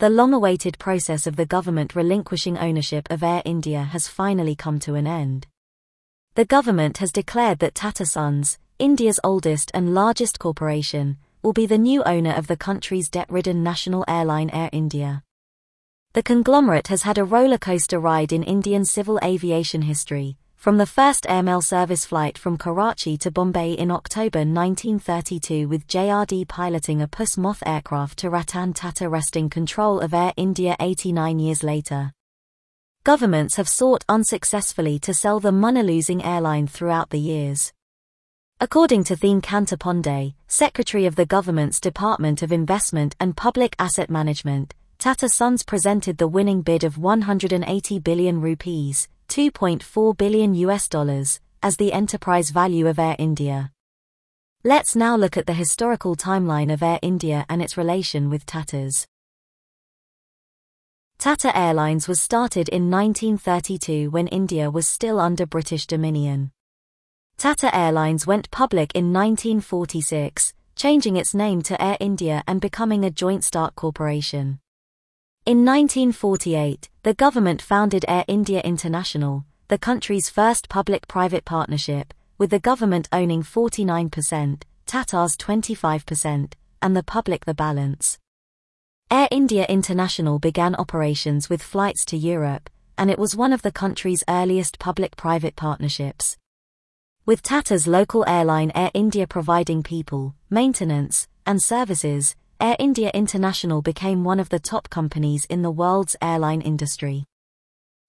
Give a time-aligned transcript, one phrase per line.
[0.00, 4.94] the long-awaited process of the government relinquishing ownership of Air India has finally come to
[4.94, 5.46] an end.
[6.36, 11.76] The government has declared that Tata Sons, India's oldest and largest corporation, will be the
[11.76, 15.22] new owner of the country's debt-ridden national airline Air India.
[16.14, 20.84] The conglomerate has had a roller coaster ride in Indian civil aviation history, from the
[20.84, 27.08] first airmail service flight from Karachi to Bombay in October 1932 with JRD piloting a
[27.08, 32.12] Puss Moth aircraft to Ratan Tata wresting control of Air India 89 years later.
[33.04, 37.72] Governments have sought unsuccessfully to sell the money-losing airline throughout the years.
[38.60, 44.10] According to Tuhin Kanta Pandey, Secretary of the Government's Department of Investment and Public Asset
[44.10, 51.38] Management, Tata Sons presented the winning bid of 180 billion rupees, 2.4 billion US dollars,
[51.62, 53.70] as the enterprise value of Air India.
[54.64, 59.06] Let's now look at the historical timeline of Air India and its relation with Tatas.
[61.18, 66.50] Tata Airlines was started in 1932 when India was still under British dominion.
[67.36, 73.12] Tata Airlines went public in 1946, changing its name to Air India and becoming a
[73.12, 74.58] joint stock corporation.
[75.50, 82.60] In 1948, the government founded Air India International, the country's first public-private partnership, with the
[82.60, 88.16] government owning 49%, Tata's 25%, and the public the balance.
[89.10, 93.72] Air India International began operations with flights to Europe, and it was one of the
[93.72, 96.36] country's earliest public-private partnerships.
[97.26, 104.22] With Tata's local airline Air India providing people, maintenance, and services, Air India International became
[104.22, 107.24] one of the top companies in the world's airline industry.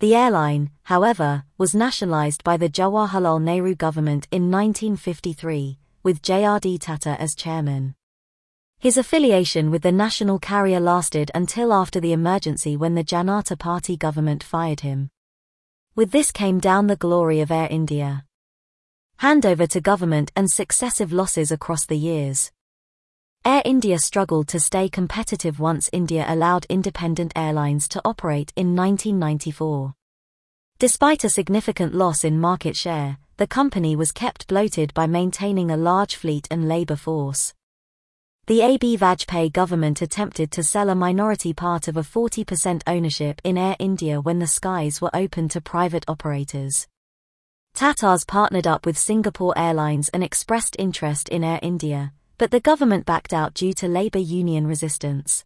[0.00, 6.76] The airline, however, was nationalized by the Jawaharlal Nehru government in 1953, with J.R.D.
[6.76, 7.94] Tata as chairman.
[8.78, 13.96] His affiliation with the national carrier lasted until after the emergency when the Janata Party
[13.96, 15.08] government fired him.
[15.94, 18.26] With this came down the glory of Air India.
[19.20, 22.52] Handover to government and successive losses across the years.
[23.46, 29.92] Air India struggled to stay competitive once India allowed independent airlines to operate in 1994.
[30.78, 35.76] Despite a significant loss in market share, the company was kept bloated by maintaining a
[35.76, 37.52] large fleet and labor force.
[38.46, 43.58] The AB Vajpayee government attempted to sell a minority part of a 40% ownership in
[43.58, 46.88] Air India when the skies were open to private operators.
[47.76, 53.06] Tatas partnered up with Singapore Airlines and expressed interest in Air India, but the government
[53.06, 55.44] backed out due to labor union resistance.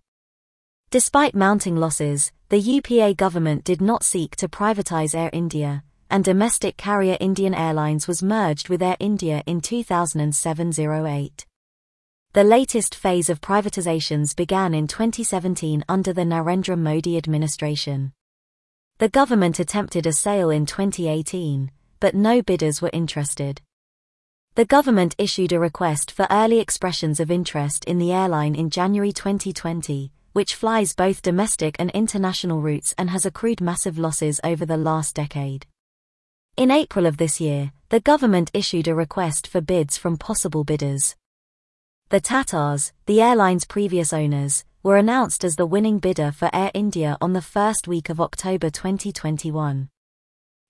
[0.90, 6.78] Despite mounting losses, the UPA government did not seek to privatize Air India, and domestic
[6.78, 11.44] carrier Indian Airlines was merged with Air India in 2007-08.
[12.32, 18.12] The latest phase of privatizations began in 2017 under the Narendra Modi administration.
[18.98, 23.60] The government attempted a sale in 2018, but no bidders were interested.
[24.58, 29.12] The government issued a request for early expressions of interest in the airline in January
[29.12, 34.76] 2020, which flies both domestic and international routes and has accrued massive losses over the
[34.76, 35.68] last decade.
[36.56, 41.14] In April of this year, the government issued a request for bids from possible bidders.
[42.08, 47.16] The Tatas, the airline's previous owners, were announced as the winning bidder for Air India
[47.20, 49.88] on the first week of October 2021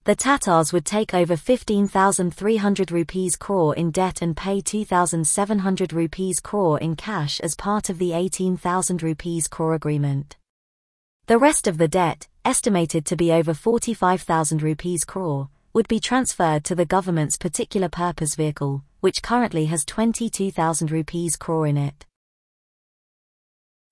[0.08, 6.78] the Tatas would take over 15,300 rupees crore in debt and pay 2,700 rupees crore
[6.78, 10.38] in cash as part of the 18,000 rupees crore agreement.
[11.26, 16.64] The rest of the debt, estimated to be over 45,000 rupees crore, would be transferred
[16.64, 22.06] to the government's particular purpose vehicle, which currently has 22,000 rupees crore in it.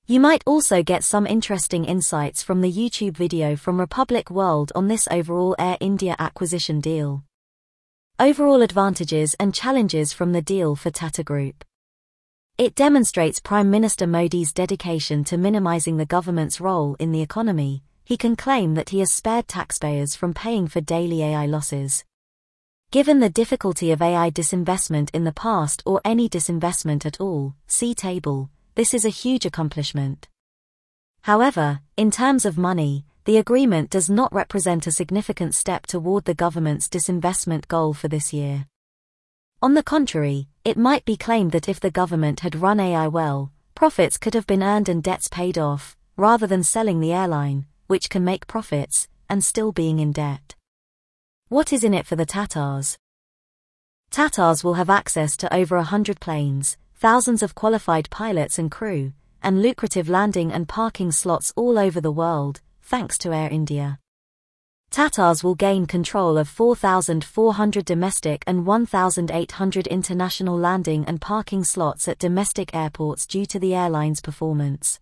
[0.08, 4.86] You might also get some interesting insights from the YouTube video from Republic World on
[4.86, 7.24] this overall Air India acquisition deal.
[8.20, 11.64] Overall advantages and challenges from the deal for Tata Group.
[12.56, 17.82] It demonstrates Prime Minister Modi's dedication to minimizing the government's role in the economy.
[18.04, 22.04] He can claim that he has spared taxpayers from paying for daily AI losses.
[22.92, 27.92] Given the difficulty of AI disinvestment in the past or any disinvestment at all, see
[27.92, 30.28] table, this is a huge accomplishment.
[31.22, 36.34] However, in terms of money, the agreement does not represent a significant step toward the
[36.34, 38.66] government's disinvestment goal for this year.
[39.62, 43.50] On the contrary, it might be claimed that if the government had run AI well,
[43.74, 48.10] profits could have been earned and debts paid off, rather than selling the airline, which
[48.10, 50.54] can make profits, and still being in debt.
[51.48, 52.98] What is in it for the Tatas?
[54.10, 59.12] Tatas will have access to over a hundred planes, thousands of qualified pilots and crew,
[59.42, 63.98] and lucrative landing and parking slots all over the world, thanks to Air India.
[64.90, 72.18] Tatas will gain control of 4,400 domestic and 1,800 international landing and parking slots at
[72.18, 74.98] domestic airports due to the airline's performance.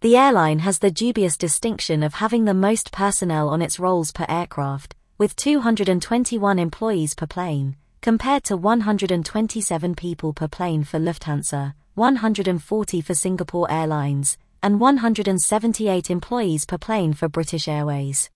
[0.00, 4.24] The airline has the dubious distinction of having the most personnel on its rolls per
[4.28, 13.00] aircraft, with 221 employees per plane, compared to 127 people per plane for Lufthansa, 140
[13.00, 18.28] for Singapore Airlines, and 178 employees per plane for British Airways.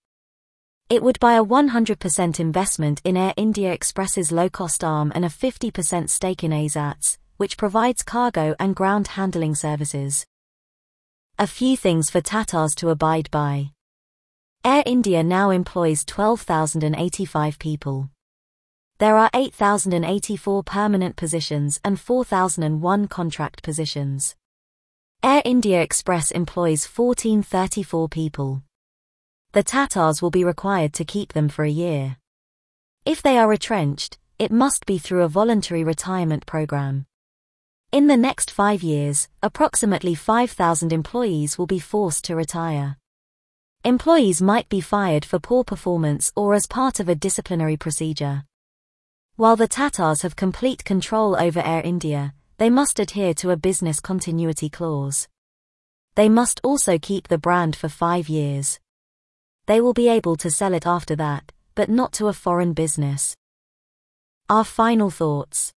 [0.89, 6.09] It would buy a 100% investment in Air India Express's low-cost arm and a 50%
[6.09, 10.25] stake in AISATS, which provides cargo and ground handling services.
[11.37, 13.69] A few things for Tatas to abide by.
[14.65, 18.09] Air India now employs 12,085 people.
[18.99, 24.35] There are 8,084 permanent positions and 4,001 contract positions.
[25.23, 28.61] Air India Express employs 1434 people.
[29.53, 32.17] The Tatas will be required to keep them for a year.
[33.05, 37.05] If they are retrenched, it must be through a voluntary retirement program.
[37.93, 42.97] In the next five years, approximately 5,000 employees will be forced to retire.
[43.85, 48.43] Employees might be fired for poor performance or as part of a disciplinary procedure.
[49.39, 54.01] While the Tatas have complete control over Air India, they must adhere to a business
[54.01, 55.29] continuity clause.
[56.15, 58.81] They must also keep the brand for five years.
[59.65, 63.33] They will be able to sell it after that, but not to a foreign business.
[64.49, 65.71] Our final thoughts.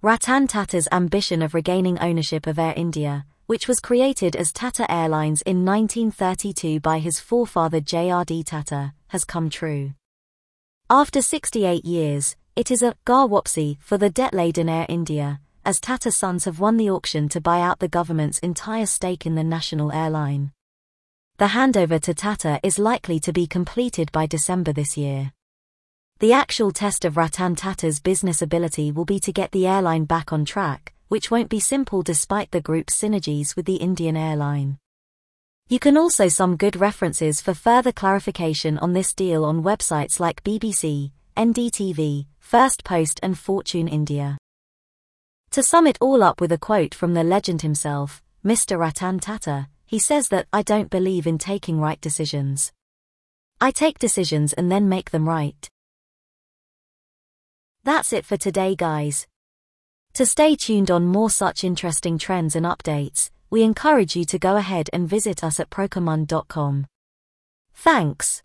[0.00, 5.42] Ratan Tata's ambition of regaining ownership of Air India, which was created as Tata Airlines
[5.42, 8.44] in 1932 by his forefather J.R.D.
[8.44, 9.94] Tata, has come true.
[10.88, 16.12] After 68 years, it is a ghar wapsi for the debt-laden Air India, as Tata
[16.12, 19.90] Sons have won the auction to buy out the government's entire stake in the national
[19.90, 20.52] airline.
[21.38, 25.32] The handover to Tata is likely to be completed by December this year.
[26.20, 30.32] The actual test of Ratan Tata's business ability will be to get the airline back
[30.32, 34.78] on track, which won't be simple despite the group's synergies with the Indian airline.
[35.68, 40.44] You can also some good references for further clarification on this deal on websites like
[40.44, 44.38] BBC, NDTV, First Post and Fortune India.
[45.50, 48.78] To sum it all up with a quote from the legend himself, Mr.
[48.78, 52.72] Ratan Tata, he says that I don't believe in taking right decisions.
[53.60, 55.68] I take decisions and then make them right.
[57.84, 59.26] That's it for today guys.
[60.14, 64.56] To stay tuned on more such interesting trends and updates, we encourage you to go
[64.56, 66.86] ahead and visit us at procomund.com.
[67.74, 68.42] Thanks.